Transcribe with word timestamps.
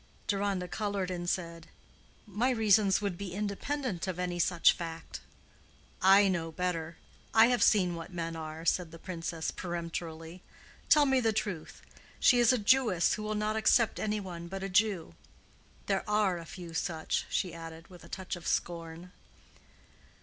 Deronda 0.25 0.67
colored 0.67 1.11
and 1.11 1.29
said, 1.29 1.67
"My 2.25 2.49
reasons 2.49 3.01
would 3.01 3.19
be 3.19 3.33
independent 3.35 4.07
of 4.07 4.17
any 4.17 4.39
such 4.39 4.73
fact." 4.73 5.19
"I 6.01 6.27
know 6.27 6.51
better. 6.51 6.97
I 7.35 7.49
have 7.49 7.61
seen 7.61 7.93
what 7.93 8.11
men 8.11 8.35
are," 8.35 8.65
said 8.65 8.89
the 8.89 8.97
Princess, 8.97 9.51
peremptorily. 9.51 10.41
"Tell 10.89 11.05
me 11.05 11.19
the 11.19 11.31
truth. 11.31 11.83
She 12.19 12.39
is 12.39 12.51
a 12.51 12.57
Jewess 12.57 13.13
who 13.13 13.21
will 13.21 13.35
not 13.35 13.55
accept 13.55 13.99
any 13.99 14.19
one 14.19 14.47
but 14.47 14.63
a 14.63 14.69
Jew. 14.69 15.13
There 15.85 16.03
are 16.09 16.39
a 16.39 16.45
few 16.45 16.73
such," 16.73 17.27
she 17.29 17.53
added, 17.53 17.87
with 17.89 18.03
a 18.03 18.09
touch 18.09 18.35
of 18.35 18.47
scorn. 18.47 19.11